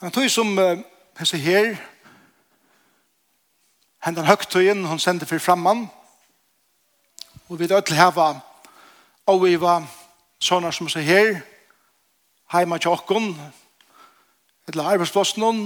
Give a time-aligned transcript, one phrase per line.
[0.00, 0.58] Han tog som
[1.18, 1.76] hese her,
[4.04, 5.88] hendan høgtøyen, hon sendte for framman,
[7.48, 8.28] og vi dødel heva
[9.26, 9.88] og vi var
[10.38, 11.40] sånne som hese her,
[12.54, 13.32] heima til okkon,
[14.68, 15.62] eller arbeidsplassen hon.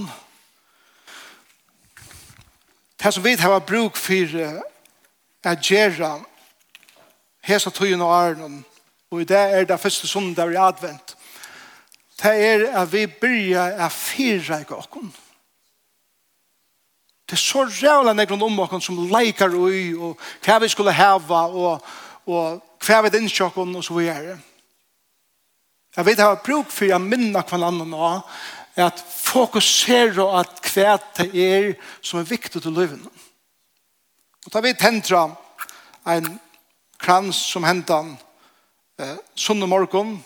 [2.96, 4.36] Det som vi har bruk for
[5.44, 6.14] er gjerra
[7.44, 8.62] hese tøyen og arnon,
[9.10, 11.18] og i det er det første sundag i advent
[12.22, 15.10] det er at vi byrja å fyra i okken.
[17.26, 21.46] Det er så rævla nekken om okken som leikar ui, og hva vi skulle heva,
[21.48, 21.92] og,
[22.28, 24.38] og hva vi dins okken, og så videre.
[25.96, 28.22] Jeg vet jeg har bruk for å minne hver annen av,
[28.80, 31.66] at fokusere at hva det er
[32.00, 33.00] som er viktig til livet.
[34.46, 35.26] Og da vi tentra
[36.08, 36.30] en
[37.02, 38.14] krans som hentan
[38.98, 40.16] eh, sunne morgon,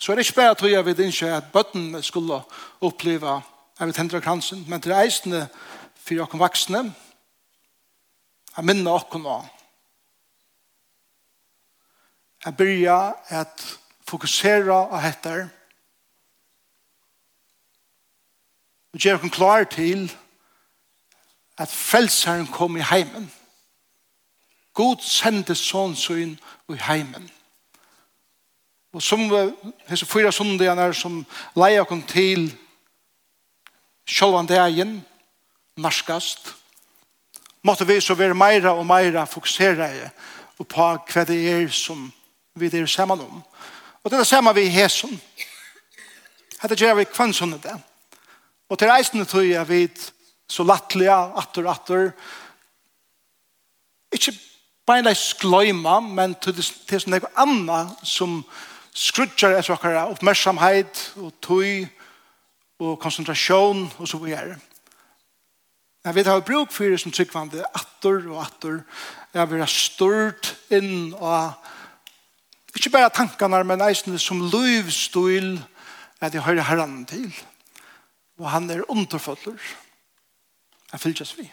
[0.00, 2.40] Så er det ikke bare at jeg vet ikke at bøtten skulle
[2.80, 3.42] oppleve
[3.80, 5.48] jeg vil tendre kransen, men til eisene
[5.94, 6.82] for dere voksne,
[8.56, 9.36] jeg minner dere nå.
[12.44, 13.64] Jeg begynner at
[14.08, 15.48] fokusere og heter
[18.92, 20.12] og gjør dere klar til
[21.58, 23.32] at frelseren kom i heimen.
[24.74, 26.36] God sendte sånn sånn
[26.68, 27.30] i heimen.
[28.92, 29.22] Og som
[29.86, 31.20] hese fyra sundagene som
[31.58, 32.48] leier kom til
[34.10, 34.96] sjølvan dagen,
[35.78, 36.54] narskast,
[37.62, 39.90] måtte vi så være meira og meira fokusera
[40.58, 42.08] på hva det er som
[42.58, 43.42] vi er saman om.
[44.02, 45.14] Og det er saman vi hesen.
[46.60, 47.76] Hette gjør vi kvann sånne det.
[48.70, 49.84] Og til reisende tror jeg vi
[50.50, 52.10] så lattelige, atter, atter,
[54.10, 54.34] ikke
[54.86, 56.64] bare gløyma, men til det
[57.02, 58.40] som er anna som
[58.94, 61.86] skrutjar etter okkara oppmerksamhet og tøy
[62.80, 64.56] og konsentrasjon og så videre.
[66.04, 68.80] Jeg vet har bruk for det som tryggvande atter og atter.
[69.34, 71.52] Jeg vil ha stort inn og
[72.74, 75.58] ikke bare tankene, men eisende som løvstøyl
[76.20, 77.28] at jeg hører herren til.
[78.40, 79.58] Og han er underfølger.
[80.92, 81.50] Jeg fylles vi.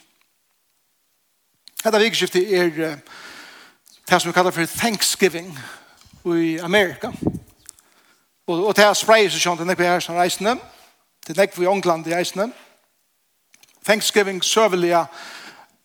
[1.83, 5.51] Dette vikskiftet er det som vi kallar for Thanksgiving.
[5.51, 5.86] Thanksgiving
[6.25, 7.11] i Amerika.
[8.47, 10.57] Og, og det er spreier seg sånn til nekve her som reisende,
[11.25, 12.49] til nekve i Ångland i reisende.
[13.87, 15.05] Thanksgiving søvelige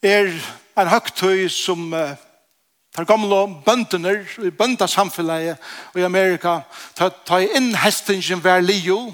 [0.03, 0.31] er
[0.79, 2.15] en høgtøy som uh,
[2.95, 5.59] tar gamle bøndene i bøndasamfunnet
[5.97, 6.61] i Amerika,
[6.95, 9.13] tar ta inn hestingen hver lio,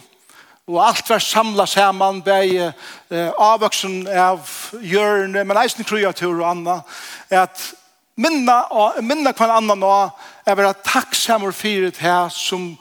[0.68, 2.72] og alt var samla saman bei uh,
[3.36, 4.44] avvoksen av
[4.80, 6.80] hjørne, men eisen kreatur og anna,
[7.30, 7.70] at
[8.18, 8.64] minna,
[9.00, 10.10] minna kvann annan av
[10.46, 12.72] er vera takksamur fyrir det her som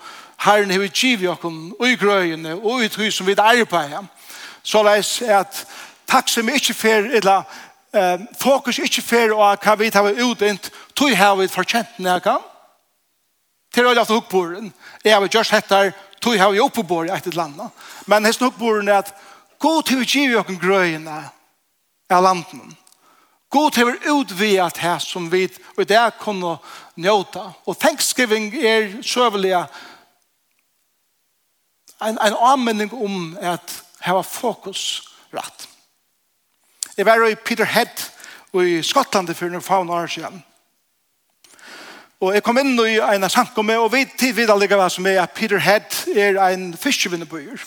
[0.42, 4.06] Herren hever giv i og i grøyene og i tøy som vi arbeider.
[4.64, 5.66] Så leis at
[6.08, 7.44] takksam ikkje fer, eller
[7.94, 12.40] eh, fokus ikkje fer og hva vi tar utint, tøy har vi forkjent nega
[13.74, 14.72] Til å løfte hukkboren.
[15.04, 15.92] Jeg har just hettar
[16.24, 17.68] tøy har vi oppebor i et landa.
[18.08, 19.12] Men hesten hukkboren er at
[19.60, 21.18] god til vi giv i grøyene
[22.10, 22.78] av landen.
[23.58, 25.48] God hever utviat her som vi
[25.78, 26.58] og det er kunne
[26.96, 27.54] njóta.
[27.66, 29.66] Og Thanksgiving er søvelige
[32.02, 35.68] en, en anmenning om at heva fokus rett.
[36.98, 38.06] Jeg var i Peterhead
[38.54, 40.44] i Skottland for noen faun år siden.
[42.22, 46.04] Og jeg kom inn i en sankomme, og vi tidvid hva som er at Peterhead
[46.14, 47.62] er en fiskevinnebøyer.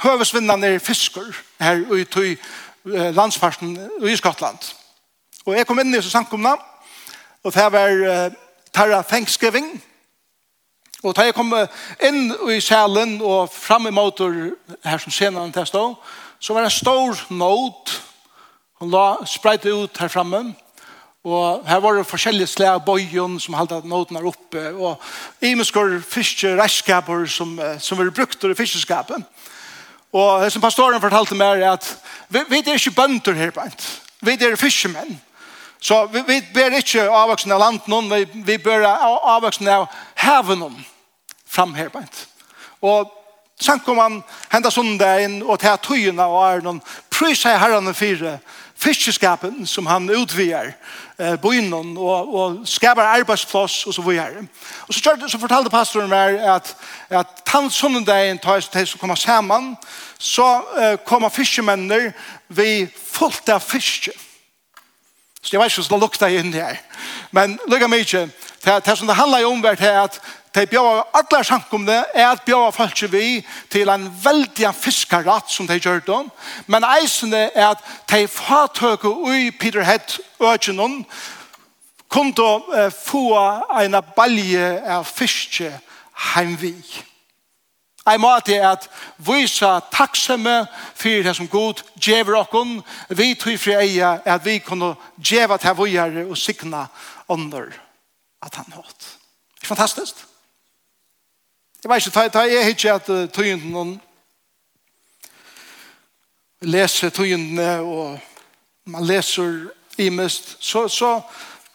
[0.00, 1.28] Høvesvinnan er fisker
[1.60, 2.36] her ute i
[2.84, 4.58] landsfarsen i Skottland.
[5.44, 6.54] Og jeg kom inn i samkomna,
[7.44, 7.90] og det var
[8.72, 9.82] uh, Thanksgiving.
[11.04, 11.52] Og da jeg kom
[12.00, 14.32] inn i salen og fram i motor
[14.84, 15.84] her som senere til stå,
[16.40, 17.92] så var det en stor nåd.
[18.80, 20.54] Hun la, spreite ut her framme.
[21.24, 24.64] Og her var det forskjellige slag av bøyen som holdt at nåden er oppe.
[24.76, 25.00] Og
[25.44, 29.24] imenskår fiske reiskaper som, som var brukt i fiskeskapet.
[30.14, 31.86] Og som pastoren fortalte meg er at
[32.30, 33.86] vi, vi er ikke bønder her bænt.
[34.22, 35.16] Vi er fiskemenn.
[35.82, 39.88] Så vi, vi ber ikke avvoksen av landet noen, vi, vi ber avvoksen av
[40.22, 40.78] haven noen
[41.44, 42.24] fram her bænt.
[42.84, 43.10] Og
[43.60, 44.22] sen kom han
[44.52, 46.80] henda sundagen og ta tøyene og er noen
[47.12, 48.38] prøys her herrene fire
[48.84, 50.72] fiskeskapen som han utviger
[51.18, 54.44] eh, bynnen og, og skapar arbeidsplass og så videre.
[54.88, 56.74] Og så, kjørte, så fortalte pastoren meg at,
[57.08, 58.04] at tann sånne
[58.42, 59.74] tar til å komme sammen,
[60.18, 60.48] så
[60.80, 62.12] eh, kommer fiskemennene
[62.48, 63.64] vi fullt av.
[63.64, 64.12] Fiske
[65.44, 66.78] Så jeg vet ikke hvordan det lukter inn her.
[67.36, 68.24] Men lukka meg ikke.
[68.64, 70.16] Det, det som det handler om er at
[70.54, 75.76] de bjør alle sjankumne er at bjør folk vi til en veldig fiskarratt som de
[75.76, 76.30] gjør dem.
[76.66, 81.02] Men eisende er at de fatøker ui Peter Peterhead økjennom
[82.08, 83.26] kunne få
[83.82, 85.72] en balje av fiske
[86.34, 87.04] heimvig.
[88.06, 93.72] Ein måte er at vysa takksamme for det som god djever okkon, vi tog fri
[93.80, 96.86] eia at vi kunne djeva til vujare og sikna
[97.28, 97.72] under
[98.44, 99.08] at han hatt.
[99.56, 100.14] Det er fantastisk.
[101.82, 103.96] Jeg vet ikke, ta er hitje at tøyenden noen
[106.60, 108.20] leser tøyendene og
[108.84, 109.68] man leser
[109.98, 111.20] imest, så, så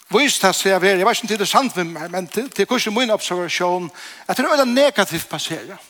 [0.10, 2.28] Vist det seg av her, jeg vet ikke om det er sant med meg, men
[2.34, 3.92] det er kanskje min observasjon
[4.25, 5.88] at det er veldig negativt passeret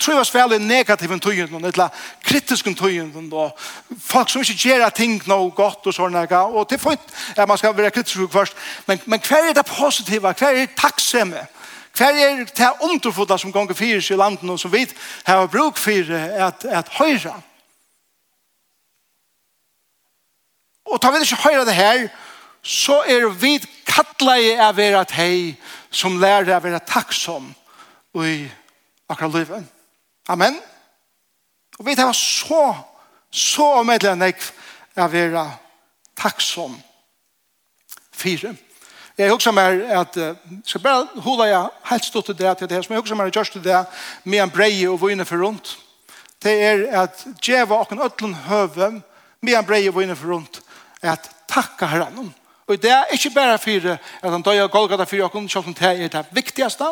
[0.00, 1.88] tror jeg vel i negativen tøyen, eller
[2.24, 3.58] kritisken tøyen, og
[4.00, 7.76] folk som ikke gjør ting no godt og sånne, og til fint er man skal
[7.76, 8.56] være kritisk først,
[8.86, 11.46] men, men hva er det positive, hva er det takksemme,
[11.94, 14.86] hva er det underfodet som ganger fyrir i landet, og som vi
[15.24, 16.14] har bruk for
[16.48, 17.36] at, at høyra.
[20.84, 22.08] Og tar vi ikke høyre det her,
[22.62, 23.56] så er vi
[23.86, 25.54] kattleie av å være hei,
[25.90, 27.52] som lærer av å være takksom
[28.24, 28.44] i
[29.08, 29.73] akkurat livet.
[30.28, 30.56] Amen.
[31.78, 32.74] Og vi tar så,
[33.30, 34.36] så medlem jeg
[34.96, 35.44] er vera
[36.16, 36.76] takksom
[38.14, 38.54] fire.
[39.18, 40.16] Jeg husker meg at,
[40.66, 43.30] skal bare hula jeg helt stått til det til det her, som jeg husker meg
[43.30, 43.82] at jeg til det
[44.24, 45.76] med en breie og vunne for rundt.
[46.42, 48.90] Det er at djeva og en ødlen høve
[49.40, 50.62] med en breie og vunne for rundt
[51.02, 52.32] at takka herren om
[52.66, 55.74] Og det er ikke bare for at han døg av Golgata for åkken, selv om
[55.76, 56.86] det er det viktigste,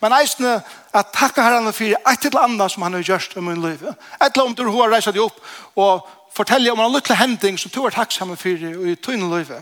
[0.00, 0.54] men eisne
[0.96, 3.84] at takka herren for et eller annet som han har gjort i min liv.
[3.84, 5.40] Et eller annet du har reist deg opp
[5.76, 9.52] og forteller om en liten hending som du er takksomme for i tøyne liv.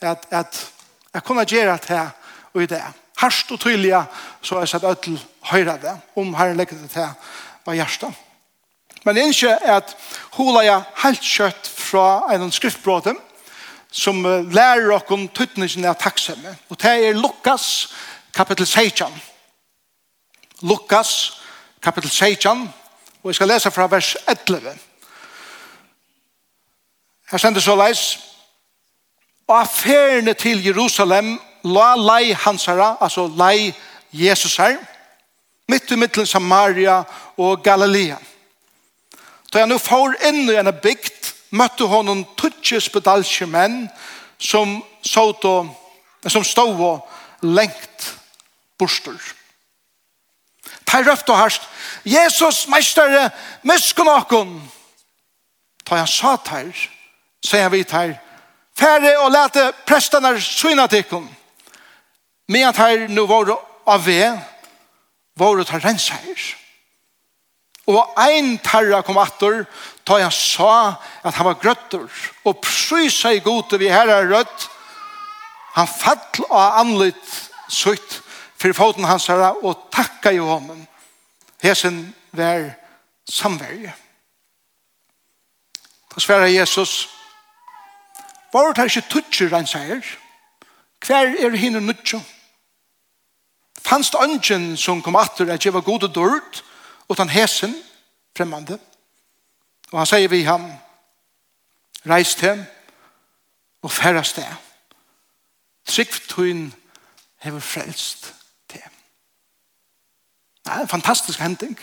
[0.00, 0.60] At, at
[1.14, 2.02] jeg kunne gjøre det
[2.54, 2.82] og i det.
[3.18, 3.96] Harst og tydelig
[4.42, 5.18] så har jeg sett ødel
[5.50, 7.08] høyre det, om herren legger det til
[7.66, 8.14] hva hjertet.
[9.04, 9.96] Men det er ikke at
[10.36, 13.18] hula jeg helt kjøtt fra en skriftbråten,
[13.90, 14.22] som
[14.52, 16.54] lærer oss om tøtningen av takksomme.
[16.70, 17.90] Og det er Lukas
[18.34, 19.10] kapitel 16.
[20.62, 21.40] Lukas
[21.82, 22.68] kapitel 16,
[23.22, 24.78] og jeg skal lese fra vers 11.
[27.30, 28.18] Her sender så leis,
[29.48, 33.72] og affærene til Jerusalem la lei hansara, altså lei
[34.12, 34.76] Jesus her,
[35.68, 37.02] midt i mittlen Samaria
[37.36, 38.16] og Galilea.
[39.52, 41.19] Da jeg nå får inn i en bygd
[41.50, 43.84] møtte honom tutje spedalske menn
[44.38, 45.66] som, såto,
[46.26, 48.14] som stod og lengt
[48.78, 49.18] bostor.
[50.86, 51.66] Ta røft og harst,
[52.04, 53.30] Jesus meistere,
[53.62, 54.54] muskon okon.
[55.84, 56.70] Ta han sa ter,
[57.44, 58.16] sier han vidt her,
[58.78, 61.28] færre og lete prestene syna tikkum.
[62.50, 63.52] Men at her nu var
[63.86, 64.38] av ved,
[65.38, 66.56] var det her renser.
[67.90, 69.64] Og ein tarra kom attor,
[70.06, 72.10] ta han sa at han var grøttur,
[72.44, 74.68] og prysa i gode vi herra rødt,
[75.74, 77.36] han fall av anlitt
[77.70, 78.20] sutt
[78.58, 80.82] for foten hans herra, og takka jo honom.
[81.62, 82.02] Hesen
[82.36, 82.72] vær
[83.28, 83.92] samverje.
[86.10, 87.08] Da sverre Jesus,
[88.52, 90.02] var det ikke tutsjer han sier?
[91.06, 92.18] Hver er hinne nutsjo?
[93.80, 96.64] Fanns det ønsken som kom atter at jeg var gode og dørt,
[97.10, 97.74] utan hesen,
[98.36, 98.78] fremmande.
[99.90, 100.68] Og han sier vi ham,
[102.06, 102.64] reis til
[103.82, 104.46] og færres det.
[105.86, 106.74] Trygg tøyen
[107.42, 108.34] hever frelst
[108.68, 108.82] til.
[110.64, 111.78] Det er en fantastisk hending.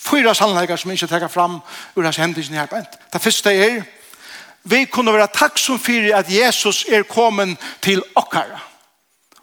[0.00, 1.60] Fyra sannleikar som ikke tar fram
[1.96, 2.86] ur hans hendingen i arbeid.
[3.12, 3.82] Det første er,
[4.64, 8.69] vi kunne være takk som fyrir at Jesus er kommet til okkara.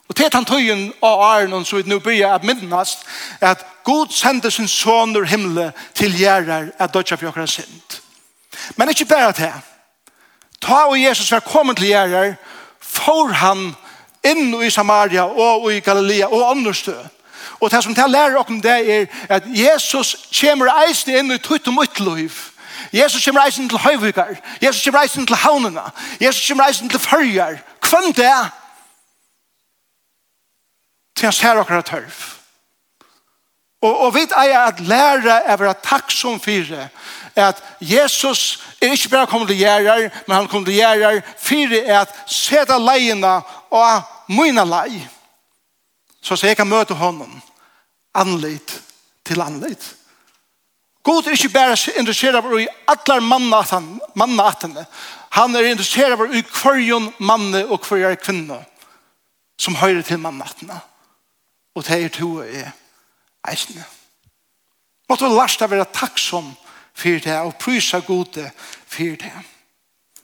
[0.07, 3.03] Og til han tøyen av Arnon så vi nå blir at minnast
[3.41, 7.99] at God sender sin soner himle til gjerrar at dødja for okkar synd.
[8.75, 9.53] Men ikke bare til.
[10.61, 12.35] Ta og Jesus var kommet til gjerrar
[12.79, 13.75] for han
[14.25, 16.95] inn i Samaria og i Galilea og ånderstø.
[17.59, 21.37] Og det som det lærer oss om det er at Jesus kommer eisen inn i
[21.41, 22.31] tutt og mitt liv.
[22.93, 24.37] Jesus kommer eisen til høyvikar.
[24.61, 25.81] Jesus kommer eisen til havnene.
[26.21, 27.57] Jesus kommer eisen til følger.
[27.89, 28.49] Hvem det er?
[31.17, 32.17] til han ser akkurat tørv.
[33.81, 36.89] Og, og vi er at lære er være takksom fire,
[37.35, 41.21] at Jesus er ikke bare kommet til gjerrer, men han kommer til gjerrer.
[41.37, 45.07] Fire er at seta leiene og mine lei,
[46.21, 47.41] så så jeg kan møte honom
[48.15, 48.81] anleit
[49.25, 49.93] til anleit.
[51.03, 54.85] God er ikke bare interessert interesseret i alle mannene.
[55.29, 58.57] Han er interessert interesseret i hverjon manne og hverjon kvinne
[59.59, 60.81] som hører til mannene
[61.77, 62.71] og det er to er
[63.51, 63.83] eisne.
[65.09, 66.49] Måtte vi lærst av være takksom
[66.97, 68.49] for det og prysa gode
[68.89, 69.33] for det.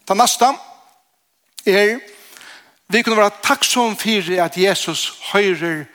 [0.08, 0.50] Det neste
[1.70, 2.00] er
[2.90, 5.86] vi kunne være takksom for at Jesus høyrer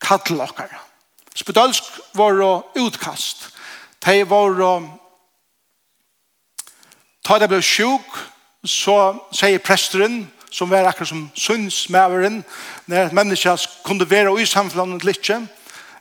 [0.00, 0.84] kattelakkara.
[1.34, 1.82] Spedalsk
[2.14, 3.48] var utkast.
[4.04, 4.84] De var
[7.24, 8.20] ta det ble sjuk,
[8.64, 12.44] så sier presteren som var akkurat som synsmæveren,
[12.86, 15.30] når et menneske kunne være i samfunnet litt,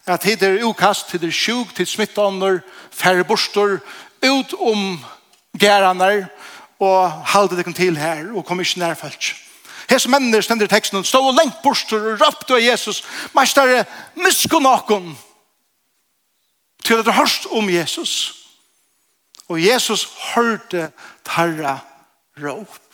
[0.06, 2.60] at tid er ukast, tid er sjuk, tid smittånder,
[2.92, 3.80] færre borster,
[4.26, 5.00] ut om
[5.60, 6.28] gærene,
[6.80, 9.36] og halde det til her, og kom ikke nærfølt.
[9.90, 13.04] Hes mennene stender teksten, stå og lengt borster, og røpte av Jesus,
[13.36, 13.86] mestere,
[14.16, 15.14] miskunn akon,
[16.84, 18.34] til at du hørst om Jesus.
[19.48, 20.90] Og Jesus hørte
[21.26, 21.80] tarra
[22.42, 22.85] råp.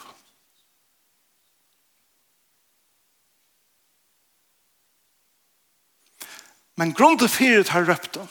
[6.82, 8.24] Men grunden fyrir tar røpte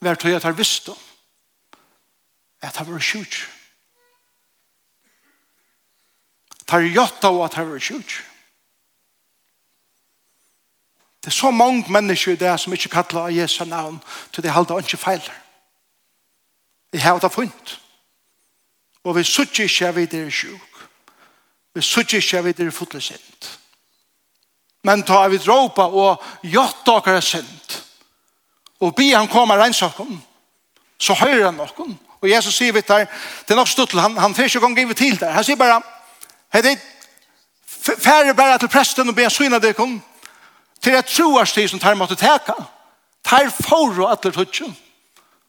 [0.00, 1.00] var tog har visst dem.
[2.62, 3.34] at har vært sjuk.
[6.66, 8.14] Tar gjort av at har vært sjuk.
[11.24, 13.98] Det er så mange mennesker i det som ikke kallar av Jesu navn
[14.32, 15.34] til de halde ikke feiler.
[16.92, 17.80] Vi har det funnet.
[19.04, 20.86] Og vi suttje ikke at vi er sjuk.
[21.74, 23.63] Vi suttje ikke at vi er fotlesendt.
[24.84, 27.76] Men ta vi dråpa og gjøtt dere synd.
[28.84, 30.18] Og be han komme regnsakken.
[31.00, 31.96] Så hører han noen.
[32.20, 33.04] Og Jesus sier vidt der,
[33.44, 35.34] det er nok stuttel, han, han fyrer ikke gang givet til der.
[35.36, 35.80] Han sier bare,
[36.54, 36.78] hei det,
[37.84, 39.88] færre bare til presten og be han syna dere
[40.84, 42.56] til et troarstid som tar måtte teka.
[43.24, 44.72] Tar for og atler tutsjen.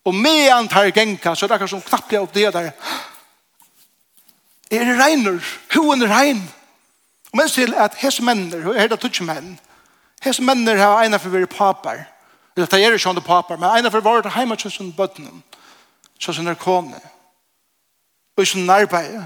[0.06, 2.72] Og med han tar genka, så det er akkurat som knappt jeg opp det der.
[4.72, 5.40] Er det regner?
[5.76, 6.54] Hoen er regner?
[7.36, 9.58] Og mens til at hese menner, og er det tutsi menn,
[10.24, 11.98] hese menner har eina for vire papar,
[12.56, 15.44] eller det er ikke andre papar, men eina for vare til heima til sin bøtnen,
[16.20, 17.02] til sin kone,
[18.38, 19.18] og i sin arbeid,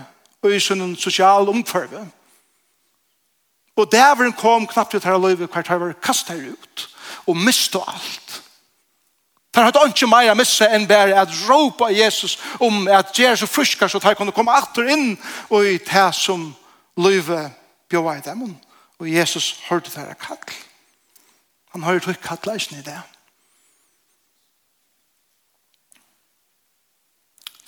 [0.41, 2.07] og i sin sosial omkvarve.
[3.77, 6.89] Og dæveren kom knappt ut her og løyve hvert her var kastet ut,
[7.27, 8.41] og mistet alt.
[9.55, 13.45] Han hadde ikke mer å misse enn bare at råpa Jesus om at gjøre så
[13.45, 15.17] friske så han kunne komme atter inn
[15.49, 16.55] og i det som
[16.97, 17.51] løyve
[17.89, 18.43] bjøva i dem,
[18.99, 20.55] og Jesus hørte det kall.
[21.73, 23.01] Han hørte jo tog kallet ikke i det.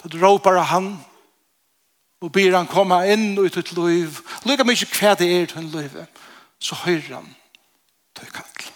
[0.01, 0.91] Da du råper av han,
[2.21, 5.69] og byr han komme inn og ut ut liv, lykke mye hva det er til
[5.73, 6.05] liv.
[6.61, 7.35] så hører han
[8.15, 8.67] til kall.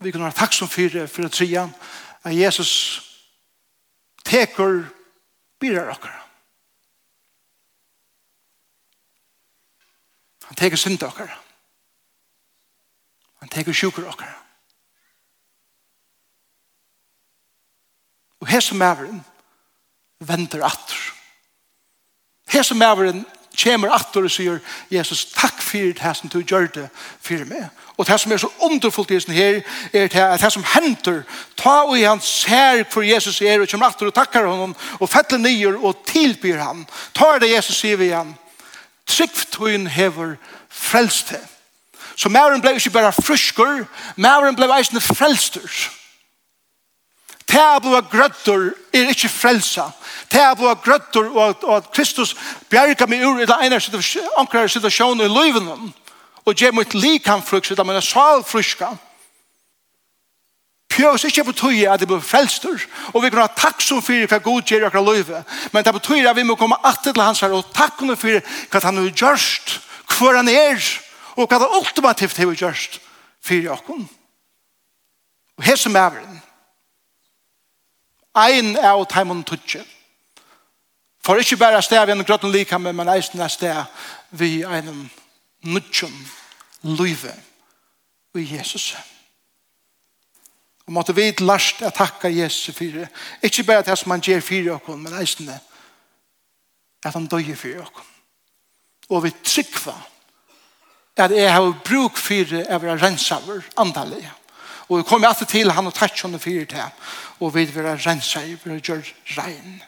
[0.00, 1.64] Vi kan være takk som fyre for å tria
[2.22, 2.72] at Jesus
[4.24, 4.84] teker
[5.60, 6.25] byrar okkara
[10.46, 11.30] Han teker synd okkar.
[13.40, 14.32] Han teker sjukur okkar.
[18.40, 19.24] Og hese maveren
[20.18, 21.12] vender atter.
[22.62, 23.24] som maveren
[23.56, 24.60] kommer atter og sier
[24.90, 26.88] Jesus, takk fyrir det som du gjør det
[27.20, 27.68] fyrir meg.
[27.96, 29.62] Og det som er så underfullt i hesten her,
[29.92, 31.22] er det, det som henter,
[31.56, 35.38] ta og han ser hvor Jesus er, og kommer atter og takkar honom, og fettler
[35.38, 36.84] nyer og tilbyr han.
[37.14, 38.34] Ta det Jesus sier vi igjen,
[39.06, 40.34] tryggtøyen hever
[40.68, 41.40] frelst det.
[42.16, 43.84] Så mæren blei ikke bare fryskur,
[44.16, 45.70] mæren blei eisne frelstur.
[47.46, 49.82] Det er blå grøtter er ikke frelsa.
[50.32, 52.36] Det er blå grøtter og, og at Kristus
[52.70, 55.94] bjerga meg ur i det ene situasjonen i løyvenen
[56.46, 58.82] og gjør mitt likan frukst, det er mine sal frukst,
[60.96, 62.80] pjøs ikke betyr at det blir frelster,
[63.12, 66.30] og vi kan ha takk som fyrir hva god gjør akkurat løyve, men det betyr
[66.30, 69.10] at vi må komme atter til hans her, og takk som fyrir hva han har
[69.12, 69.76] gjørst,
[70.16, 70.80] hva han er,
[71.36, 73.00] og hva det ultimativt har gjørst
[73.44, 74.08] fyrir akkurat.
[75.56, 76.40] Og her som er den,
[78.36, 79.80] ein er av taimon tutsi,
[81.24, 83.84] for ikke bare sted vi en grøtten likame, men eisen er sted
[84.30, 85.10] vi en
[85.64, 86.16] nutjon
[86.84, 87.32] løyve
[88.36, 88.94] i Jesus.
[90.86, 93.08] Og måtte vi lærst at takka Jesus for det.
[93.42, 95.58] Ikke bare det som han gjør for oss, men eisende
[97.04, 98.04] at han døg for oss.
[99.08, 99.94] Og vi trykva
[101.16, 104.30] at jeg har bruk for det jeg vil rensa over andalig.
[104.88, 106.82] Og vi kommer alltid til han og tatt sånne fyrir til
[107.40, 109.02] og vi vil rense i vi vil gjøre
[109.36, 109.82] regn.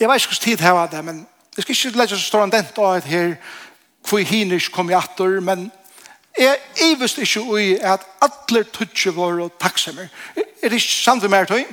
[0.00, 1.26] Jeg vet ikke hvordan tid her var det, men
[1.56, 3.36] jeg skal ikke legge så stor en dent av det her
[4.06, 5.70] hvor hinner ikke kom i atter, men
[6.38, 10.08] Jeg ivest ikke ui at alle tutsje og takksemmer.
[10.36, 11.64] Er det ikke samt med tøy?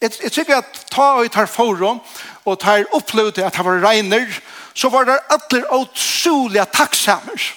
[0.00, 2.00] Jeg tykker at ta og tar forum
[2.44, 4.26] og tar opplevd at det var regner,
[4.74, 7.54] så var det alle utrolige takksemmer.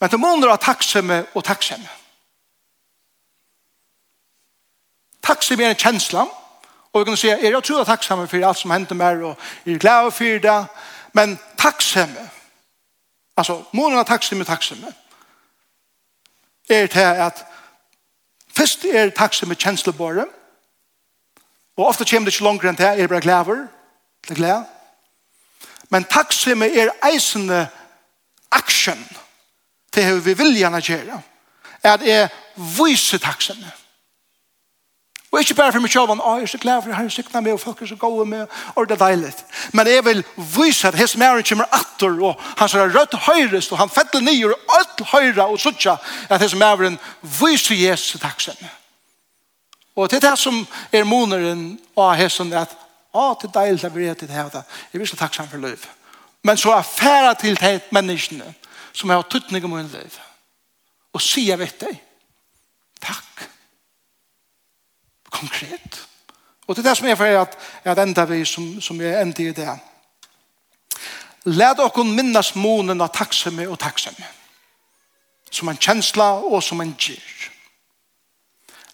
[0.00, 1.88] Men det måneder av takksemme og takksemme.
[5.22, 6.26] Takksemme er en kjensla,
[6.92, 9.78] og vi kan si, er jeg utrolig takksemme for alt som hender meg, og er
[9.78, 10.58] glad for det,
[11.14, 12.30] men takksemme
[13.36, 14.84] Altså, månen av takksim er takksim
[16.68, 17.44] er til at
[18.56, 20.24] først er takksim er kjenslebåre
[21.76, 23.66] og ofte kommer det ikke langere enn det er bare glæver
[24.26, 24.54] det er glæ
[25.92, 27.66] men takksim er eisende
[28.56, 29.04] aksjon
[29.92, 31.20] til hva vi viljan å gjøre
[31.86, 33.85] at er vise takksim er
[35.36, 37.52] Og ikke bare for meg sjåvann, å, jeg er så glad for herren sykna meg,
[37.52, 39.32] og folk er så gode med, og det er deilig.
[39.76, 40.22] Men jeg vil
[40.54, 44.46] vise at hans mæren kommer atter, og han ser rødt høyrest, og han fettler nye,
[44.48, 48.56] og alt høyre, og sånn at hans mæren viser Jesus taksen.
[49.92, 51.66] Og det er det som er moneren
[52.00, 52.72] av hessen, at
[53.12, 54.56] å, det er deilig at vi er til det her,
[54.94, 55.84] jeg vil så takksom for liv.
[56.48, 58.48] Men så er færre til det menneskene,
[58.96, 60.16] som har tuttning om min liv,
[61.12, 62.00] og sier, vet deg,
[63.04, 63.44] takk,
[65.30, 66.06] konkret.
[66.66, 69.42] Og det er det som er for at jeg enda vi som, som jeg enda
[69.42, 69.78] i det.
[71.46, 74.26] Læt dere minnes månen av takksomme og takksomme.
[75.50, 77.50] Som en kjensla og som en gyr.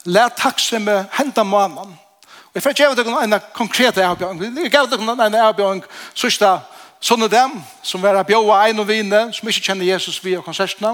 [0.05, 1.97] Læt takksomme hente månen.
[2.53, 4.43] Og jeg får gjøre dere en konkret avbjørn.
[4.43, 5.81] Jeg gjør dere en avbjørn
[6.15, 6.59] sørste
[7.01, 10.93] sånne dem, som var bjøa ein og vine, som ikke kjenner Jesus via konsertene.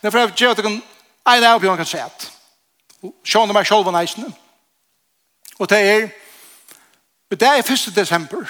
[0.00, 2.26] Men jeg får gjøre dere en avbjørn kan si at.
[3.22, 4.32] Sjåne meg selv og næsene.
[5.58, 6.08] Og det er,
[7.30, 7.96] det er 1.
[7.96, 8.44] desember.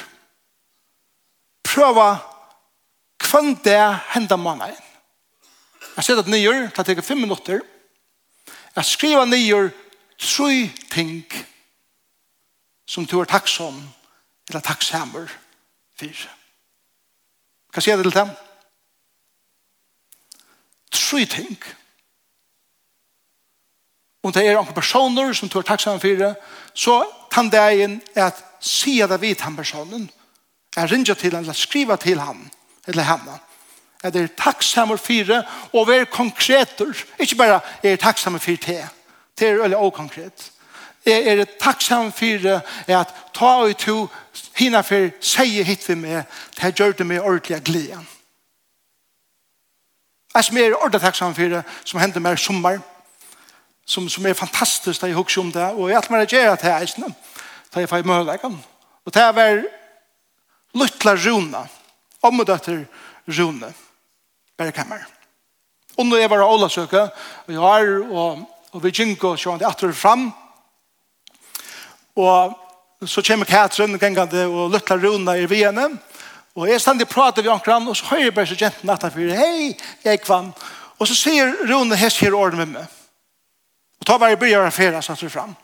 [1.65, 2.17] Prøva
[3.19, 4.77] kvann det henda måneden.
[5.97, 7.61] Jeg ser at nyer, det tar fem minutter.
[8.77, 9.71] Jeg skriver nyer
[10.19, 11.25] tre ting
[12.89, 13.81] som du er takksom
[14.49, 15.31] eller takksamer
[15.97, 16.29] for.
[17.73, 18.31] Hva sier det til dem?
[20.93, 21.57] Tre ting.
[21.57, 21.86] Tre ting
[24.27, 26.35] om det er noen personer som du er takksamme for
[26.75, 26.97] så
[27.31, 30.09] kan det inn at si det vidt han personen,
[30.77, 32.41] jeg ringer til han, eller skriver til han,
[32.87, 33.39] eller henne,
[34.03, 35.33] at det er takksamme for
[35.73, 38.83] og være konkreter, ikke bare er takksamme for det,
[39.39, 40.51] det er veldig okonkret.
[41.07, 42.49] Jeg er takksamme for
[42.89, 44.09] at ta og to
[44.59, 46.25] hina for sier hit vi med,
[46.59, 48.03] det gjør det med ordentlig glede.
[50.35, 52.79] Jeg som er ordentlig takksamme for det, som hender med sommer,
[53.87, 56.59] som, som er fantastisk da jeg husker om det, og jeg alt mer er gjerne
[56.61, 57.11] til eisene,
[57.73, 58.59] da jeg får møleggene.
[59.07, 59.63] Og det er vel
[60.77, 61.63] Lutla Rune,
[62.27, 62.83] omdøtter
[63.39, 63.71] Rune,
[64.59, 65.07] bare kammer.
[65.97, 67.07] Og når jeg var av Ålasøke,
[67.47, 70.29] og jeg har, og, og vi gikk og sjøen det atter fram,
[72.17, 75.89] og så kommer Katrin gengende, og Lutla Rune er vi henne,
[76.57, 79.03] og jeg stand og prater vi omkran, og så hører jeg bare så gjenten at
[79.05, 79.73] han fyrer, hei,
[80.05, 80.53] jeg kvann,
[80.99, 82.95] og så sier Rune hest her årene med meg,
[84.07, 85.55] Og ta varje byrjar av fera som står fram.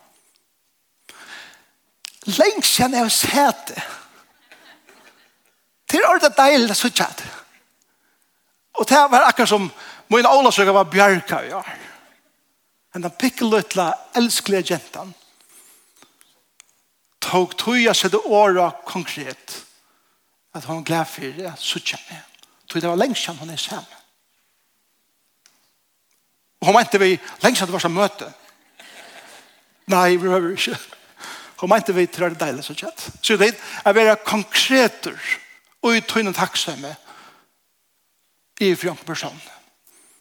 [2.26, 3.84] Lengst kjenner jeg det.
[5.86, 7.22] Det er ordet deil det suttjad.
[8.74, 9.70] Og det var akkurat som
[10.10, 11.70] min ålasøkker var bjarka i år.
[12.92, 15.14] Men den pikkelutla elskelige jentan
[17.20, 19.60] tog tog jeg sette året konkret
[20.54, 22.10] at hon gled fyrir suttjad.
[22.66, 24.01] Tog det var lengst kjenner hun er sammen.
[26.62, 28.28] Og hun mente vi, lengst at det var som møte.
[29.90, 30.76] Nei, vi behøver ikke.
[31.58, 33.08] Hun mente vi til det deilig så kjent.
[33.18, 35.18] Så det er å være konkreter
[35.82, 36.94] og i tøyne takksomme
[38.62, 39.42] i fri person.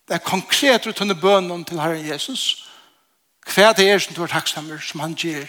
[0.10, 2.65] Det er konkreter og tøyne bønnen til Herren Jesus.
[3.45, 5.45] Hva er det er som du er takksomme som han gjør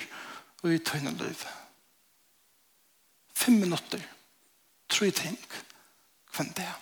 [0.63, 1.49] og i tøyne liv.
[3.35, 4.01] Fem minutter.
[4.93, 5.41] Tre ting.
[6.37, 6.79] Hvem det er.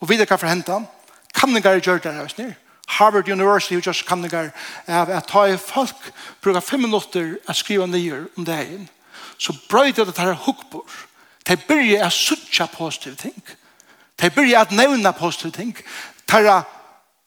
[0.00, 0.86] Og videre hva for hentan.
[1.34, 2.54] Kan det gjøre det her,
[3.00, 4.50] Harvard University og just kanningar
[4.86, 6.10] er at ta i folk
[6.42, 8.88] bruker fem minutter å skrive nye om det dagen
[9.40, 10.86] så brøyder det her hukbor
[11.48, 13.40] de byrja å suttje positive ting
[14.20, 15.74] de byrja å nevne positive ting
[16.30, 16.60] Tara,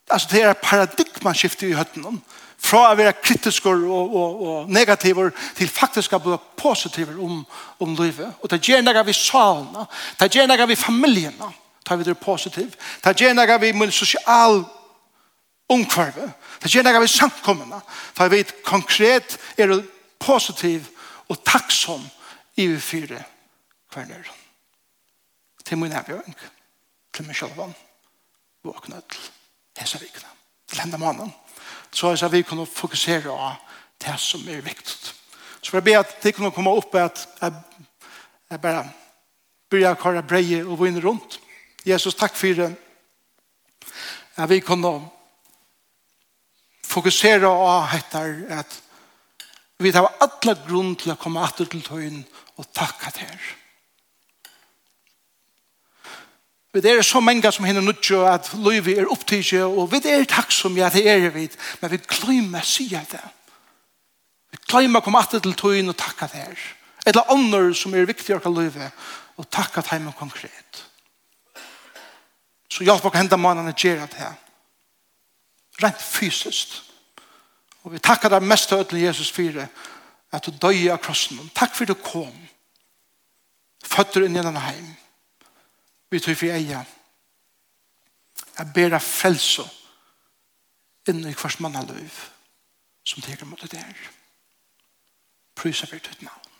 [0.07, 2.21] altså det er paradigmaskiftet i høtten
[2.63, 7.41] fra å være kritisker og, og, og negativer til faktisk å bli positiver om,
[7.83, 8.37] om livet.
[8.39, 9.83] Og det gjør noe vi salene,
[10.19, 11.49] det gjør noe vi familiene,
[11.83, 12.79] tar vi det positivt.
[13.03, 14.61] Det gjør noe vi med sosial
[15.73, 16.31] omkvarve.
[16.61, 17.81] Det gjør noe vi samkommende.
[18.13, 19.83] For jeg vet konkret er det
[20.23, 20.87] positiv
[21.29, 22.03] og takksom
[22.57, 23.23] i vi fire
[23.91, 24.27] kvarner.
[25.65, 26.35] Til min avgjøring.
[27.13, 27.75] til min sjølvann,
[28.65, 29.27] våkne til
[29.77, 30.29] hese vikene.
[30.67, 31.33] Til henne mannen.
[31.91, 33.51] Så jeg sa vi kunne fokusere på
[34.01, 35.13] det som er viktig.
[35.61, 37.53] Så for jeg ber at de kunne komme opp at jeg,
[38.49, 38.89] jeg bare
[39.69, 41.39] begynner å kare breie og vinne rundt.
[41.85, 42.73] Jesus, takk for det.
[44.35, 45.09] At vi kunne
[46.93, 48.79] fokusera på hettar at
[49.83, 52.21] vi tar alla grunn til å komme atter til tøyen
[52.61, 53.35] og takka til.
[56.73, 60.53] Vi er så mange som hinner nutjo at løyvi er opptidje, og vi er takk
[60.53, 63.21] som jeg det er vid, men vi glemmer sida det.
[64.53, 66.55] Vi glemmer komme atter til tøyen og takka til.
[67.05, 68.89] Eller ånder som er viktig å løyvi,
[69.37, 70.81] og takka til meg konkret.
[72.73, 74.42] Så hjelp oss henda mannen å gjøre det her
[75.83, 76.79] rent fysiskt.
[77.83, 79.59] Og vi takkar deg mest av ødelen Jesus for
[80.33, 81.39] at du døg av krossen.
[81.55, 82.33] Takk for du kom.
[83.83, 84.87] Føtter inn i denne heim.
[86.11, 86.83] Vi tog for eia.
[88.53, 89.65] Jeg ber deg frelse
[91.09, 92.19] inn i hvers mann av liv
[93.03, 94.09] som teker mot det der.
[95.59, 96.52] Prysa for ditt navn.